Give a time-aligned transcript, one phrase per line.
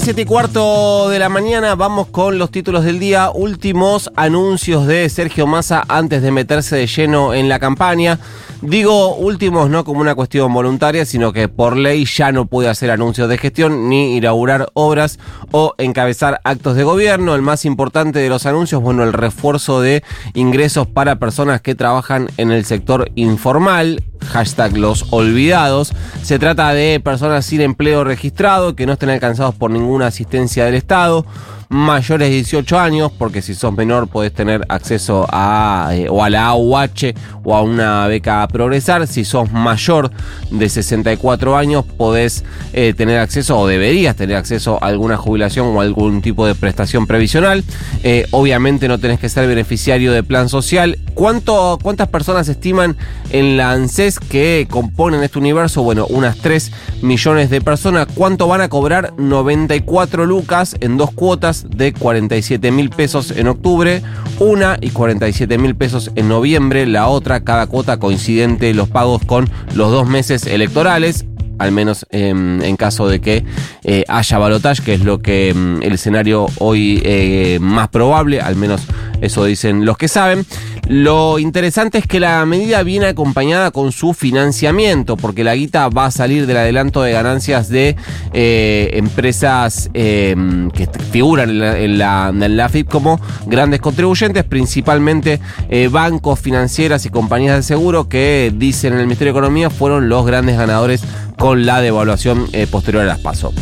[0.00, 3.30] 7 y cuarto de la mañana vamos con los títulos del día.
[3.30, 8.18] Últimos anuncios de Sergio Massa antes de meterse de lleno en la campaña.
[8.60, 12.90] Digo últimos no como una cuestión voluntaria, sino que por ley ya no puede hacer
[12.90, 15.20] anuncios de gestión ni inaugurar obras
[15.52, 17.36] o encabezar actos de gobierno.
[17.36, 20.02] El más importante de los anuncios, bueno, el refuerzo de
[20.34, 25.92] ingresos para personas que trabajan en el sector informal hashtag los olvidados.
[26.22, 30.74] Se trata de personas sin empleo registrado que no estén alcanzados por ninguna asistencia del
[30.74, 31.24] Estado
[31.68, 36.30] mayores de 18 años, porque si sos menor podés tener acceso a eh, o a
[36.30, 39.06] la AUH o a una beca a progresar.
[39.06, 40.10] Si sos mayor
[40.50, 45.80] de 64 años podés eh, tener acceso o deberías tener acceso a alguna jubilación o
[45.80, 47.64] algún tipo de prestación previsional.
[48.02, 50.98] Eh, obviamente no tenés que ser beneficiario de plan social.
[51.18, 52.96] ¿Cuánto, ¿Cuántas personas estiman
[53.30, 55.82] en la ANSES que componen este universo?
[55.82, 56.70] Bueno, unas 3
[57.02, 58.06] millones de personas.
[58.14, 59.14] ¿Cuánto van a cobrar?
[59.18, 64.00] 94 lucas en dos cuotas de 47 mil pesos en octubre,
[64.38, 69.50] una y 47 mil pesos en noviembre, la otra, cada cuota coincidente los pagos con
[69.74, 71.26] los dos meses electorales
[71.58, 73.44] al menos em, en caso de que
[73.82, 78.56] eh, haya balotaje, que es lo que em, el escenario hoy eh, más probable, al
[78.56, 78.82] menos
[79.20, 80.46] eso dicen los que saben.
[80.88, 86.06] Lo interesante es que la medida viene acompañada con su financiamiento, porque la guita va
[86.06, 87.94] a salir del adelanto de ganancias de
[88.32, 96.40] eh, empresas em, que figuran en la, en, FIP como grandes contribuyentes, principalmente eh, bancos,
[96.40, 100.56] financieras y compañías de seguro que dicen en el Ministerio de Economía fueron los grandes
[100.56, 101.02] ganadores
[101.36, 103.52] con la devaluación eh, posterior a las PASO.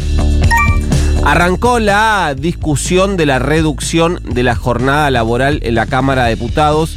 [1.25, 6.97] Arrancó la discusión de la reducción de la jornada laboral en la Cámara de Diputados.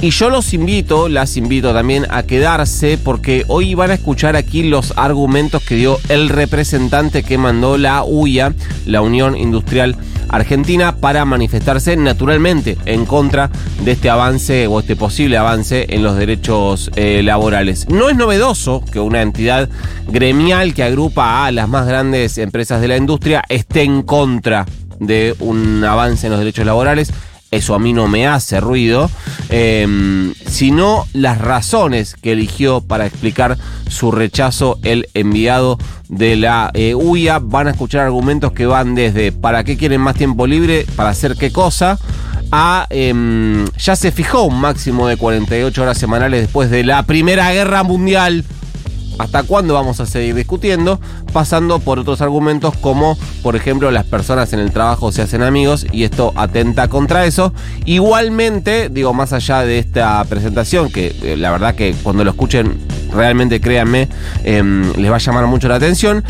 [0.00, 4.62] Y yo los invito, las invito también a quedarse porque hoy van a escuchar aquí
[4.62, 9.96] los argumentos que dio el representante que mandó la UIA, la Unión Industrial
[10.28, 13.50] Argentina, para manifestarse naturalmente en contra
[13.84, 17.88] de este avance o este posible avance en los derechos eh, laborales.
[17.88, 19.70] No es novedoso que una entidad
[20.08, 24.66] gremial que agrupa a las más grandes empresas de la industria esté en contra
[25.00, 27.12] de un avance en los derechos laborales
[27.50, 29.10] eso a mí no me hace ruido,
[29.48, 33.56] em, sino las razones que eligió para explicar
[33.88, 37.38] su rechazo el enviado de la eh, UIA.
[37.38, 41.36] Van a escuchar argumentos que van desde para qué quieren más tiempo libre, para hacer
[41.36, 41.98] qué cosa,
[42.52, 47.52] a em, ya se fijó un máximo de 48 horas semanales después de la Primera
[47.52, 48.44] Guerra Mundial
[49.18, 51.00] hasta cuándo vamos a seguir discutiendo,
[51.32, 55.86] pasando por otros argumentos como, por ejemplo, las personas en el trabajo se hacen amigos
[55.90, 57.52] y esto atenta contra eso.
[57.84, 62.78] Igualmente, digo, más allá de esta presentación, que eh, la verdad que cuando lo escuchen,
[63.12, 64.08] realmente créanme,
[64.44, 66.24] em, les va a llamar mucho la atención.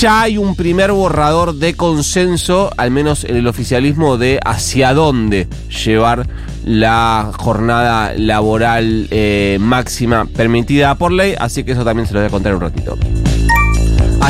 [0.00, 5.48] Ya hay un primer borrador de consenso, al menos en el oficialismo, de hacia dónde
[5.84, 6.26] llevar
[6.64, 12.28] la jornada laboral eh, máxima permitida por ley, así que eso también se lo voy
[12.28, 12.98] a contar un ratito.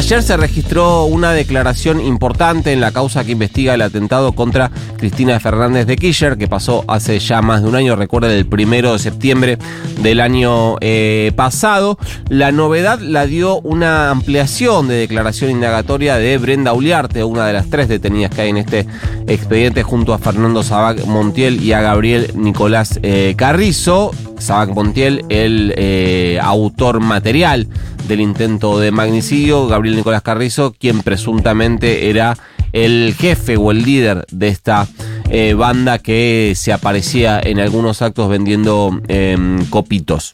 [0.00, 5.38] Ayer se registró una declaración importante en la causa que investiga el atentado contra Cristina
[5.38, 8.98] Fernández de Kirchner, que pasó hace ya más de un año, recuerden, el primero de
[8.98, 9.58] septiembre
[10.00, 11.98] del año eh, pasado.
[12.30, 17.68] La novedad la dio una ampliación de declaración indagatoria de Brenda Uliarte, una de las
[17.68, 18.86] tres detenidas que hay en este
[19.26, 24.12] expediente, junto a Fernando Sabac Montiel y a Gabriel Nicolás eh, Carrizo.
[24.38, 27.68] Sabac Montiel, el eh, autor material
[28.10, 32.36] del intento de magnicidio, Gabriel Nicolás Carrizo, quien presuntamente era
[32.72, 34.88] el jefe o el líder de esta
[35.30, 40.32] eh, banda que se aparecía en algunos actos vendiendo em, copitos.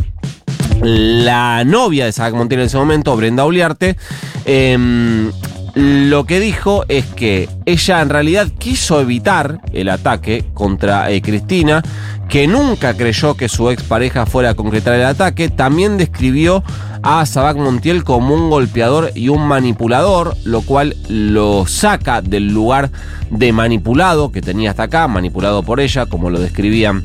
[0.81, 3.99] La novia de Sabac Montiel en ese momento, Brenda Uliarte,
[4.47, 5.31] em,
[5.75, 11.83] lo que dijo es que ella en realidad quiso evitar el ataque contra eh, Cristina,
[12.29, 15.49] que nunca creyó que su expareja fuera a concretar el ataque.
[15.49, 16.63] También describió
[17.03, 22.91] a Sabac Montiel como un golpeador y un manipulador, lo cual lo saca del lugar
[23.31, 27.05] de manipulado que tenía hasta acá, manipulado por ella, como lo describían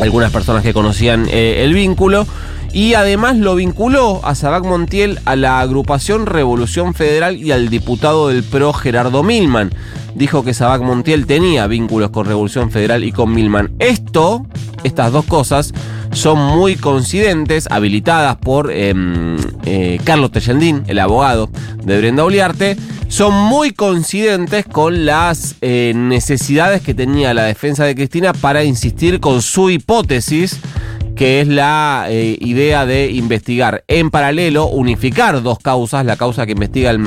[0.00, 2.26] algunas personas que conocían eh, el vínculo.
[2.72, 8.28] Y además lo vinculó a Sabac Montiel a la agrupación Revolución Federal y al diputado
[8.28, 9.70] del PRO Gerardo Milman.
[10.14, 13.72] Dijo que Sabac Montiel tenía vínculos con Revolución Federal y con Milman.
[13.78, 14.46] Esto,
[14.84, 15.72] estas dos cosas,
[16.12, 21.50] son muy coincidentes, habilitadas por em, eh, Carlos Tellendín, el abogado
[21.82, 22.76] de Brenda Uliarte,
[23.08, 29.20] son muy coincidentes con las eh, necesidades que tenía la defensa de Cristina para insistir
[29.20, 30.58] con su hipótesis
[31.16, 33.84] que es la eh, idea de investigar.
[33.88, 37.00] En paralelo, unificar dos causas, la causa que investiga el,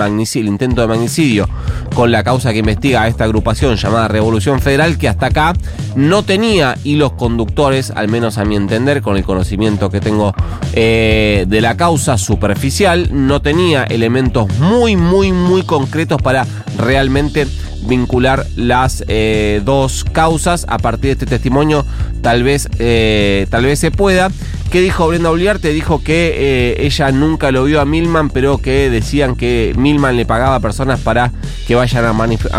[0.48, 1.48] intento de magnicidio
[1.94, 5.54] con la causa que investiga esta agrupación llamada Revolución Federal, que hasta acá
[5.96, 10.34] no tenía hilos conductores, al menos a mi entender, con el conocimiento que tengo
[10.74, 16.46] eh, de la causa superficial, no tenía elementos muy, muy, muy concretos para
[16.78, 17.48] realmente
[17.88, 20.66] vincular las eh, dos causas.
[20.70, 21.86] A partir de este testimonio,
[22.22, 24.30] tal vez, eh, tal vez se pueda.
[24.72, 25.70] ¿Qué dijo Brenda Oliarte?
[25.70, 30.26] Dijo que eh, ella nunca lo vio a Milman, pero que decían que Milman le
[30.26, 31.32] pagaba a personas para
[31.68, 32.14] que vayan a,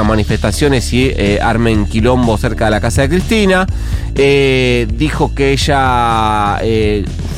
[0.05, 3.67] manifestaciones y armen quilombo cerca de la casa de Cristina.
[4.15, 6.59] dijo que ella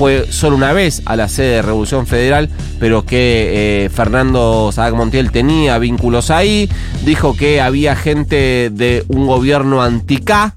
[0.01, 2.49] fue solo una vez a la sede de Revolución Federal,
[2.79, 6.71] pero que Fernando Sadak Montiel tenía vínculos ahí.
[7.05, 10.55] Dijo que había gente de un gobierno anti-K,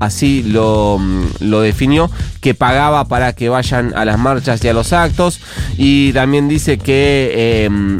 [0.00, 0.98] así lo,
[1.40, 2.10] lo, definió,
[2.40, 5.40] que pagaba para que vayan a las marchas y a los actos.
[5.76, 7.98] Y también dice que, em,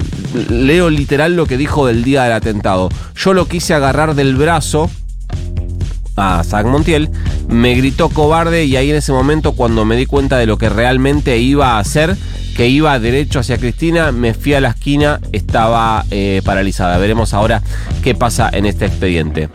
[0.49, 4.90] leo literal lo que dijo del día del atentado, yo lo quise agarrar del brazo
[6.16, 7.10] a Zach Montiel,
[7.48, 10.68] me gritó cobarde y ahí en ese momento cuando me di cuenta de lo que
[10.68, 12.16] realmente iba a hacer,
[12.56, 16.96] que iba derecho hacia Cristina, me fui a la esquina, estaba eh, paralizada.
[16.98, 17.62] Veremos ahora
[18.02, 19.50] qué pasa en este expediente.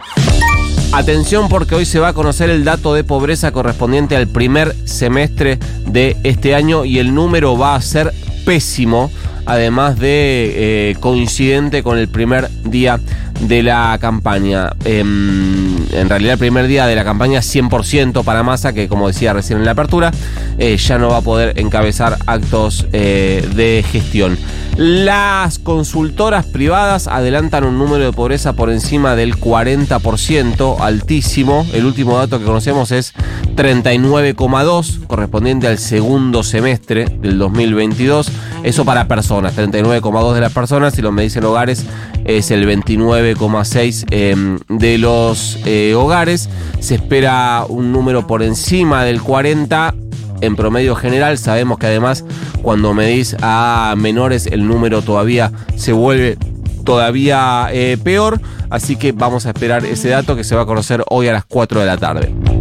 [0.94, 5.58] Atención porque hoy se va a conocer el dato de pobreza correspondiente al primer semestre
[5.88, 8.14] de este año y el número va a ser
[8.46, 9.10] pésimo,
[9.46, 13.00] además de eh, coincidente con el primer día
[13.42, 14.72] de la campaña.
[14.86, 19.34] Em, en realidad el primer día de la campaña 100% para Massa, que como decía
[19.34, 20.12] recién en la apertura,
[20.58, 24.38] eh, ya no va a poder encabezar actos eh, de gestión.
[24.78, 31.66] Las consultoras privadas adelantan un número de pobreza por encima del 40%, altísimo.
[31.74, 33.14] El último dato que conocemos es
[33.56, 38.32] 39,2, correspondiente al segundo semestre del 2022.
[38.64, 41.86] Eso para personas, 39,2 de las personas, si lo me dicen hogares
[42.26, 46.50] es el 29,6 em, de los eh, hogares.
[46.80, 49.96] Se espera un número por encima del 40
[50.42, 51.38] en promedio general.
[51.38, 52.24] Sabemos que además
[52.62, 56.38] cuando medís a menores el número todavía se vuelve
[56.86, 58.40] todavía eh, peor.
[58.70, 61.46] Así que vamos a esperar ese dato que se va a conocer hoy a las
[61.46, 62.61] 4 de la tarde.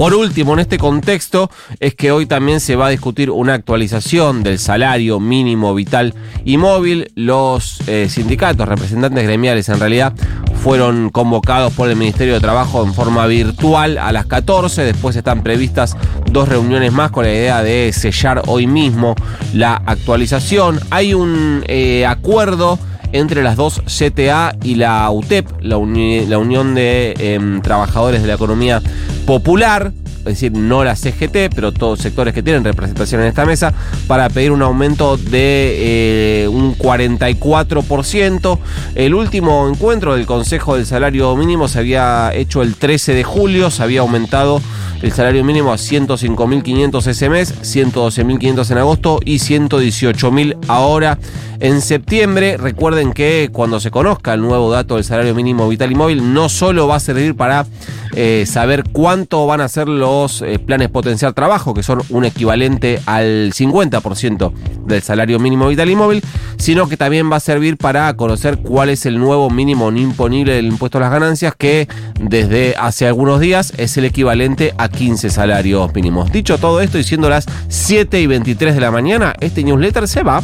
[0.00, 4.42] Por último, en este contexto, es que hoy también se va a discutir una actualización
[4.42, 7.12] del salario mínimo vital y móvil.
[7.16, 10.14] Los eh, sindicatos, representantes gremiales en realidad,
[10.62, 14.84] fueron convocados por el Ministerio de Trabajo en forma virtual a las 14.
[14.84, 15.94] Después están previstas
[16.30, 19.14] dos reuniones más con la idea de sellar hoy mismo
[19.52, 20.80] la actualización.
[20.88, 22.78] Hay un eh, acuerdo
[23.12, 28.82] entre las dos CTA y la UTEP, la, Unión de em, Trabajadores de la Economía
[29.26, 33.72] Popular, es decir, no la CGT, pero todos sectores que tienen representación en esta mesa,
[34.06, 38.58] para pedir un aumento de eh, un 44%.
[38.94, 43.70] El último encuentro del Consejo del Salario Mínimo se había hecho el 13 de julio,
[43.70, 44.60] se había aumentado
[45.02, 51.18] el salario mínimo a 105.500 ese mes, 112.500 en agosto y 118.000 ahora
[51.58, 52.56] en septiembre.
[52.56, 56.48] Recuerden que cuando se conozca el nuevo dato del salario mínimo vital y móvil, no
[56.48, 57.66] solo va a servir para
[58.14, 60.10] eh, saber cuánto van a ser los
[60.42, 64.52] eh, planes potencial trabajo, que son un equivalente al 50%
[64.86, 66.22] del salario mínimo vital y móvil,
[66.58, 70.54] sino que también va a servir para conocer cuál es el nuevo mínimo no imponible
[70.54, 71.88] del impuesto a las ganancias, que
[72.20, 76.30] desde hace algunos días es el equivalente a 15 salarios mínimos.
[76.30, 80.22] Dicho todo esto y siendo las 7 y 23 de la mañana, este newsletter se
[80.22, 80.42] va.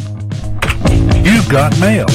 [1.23, 2.05] You've got mail.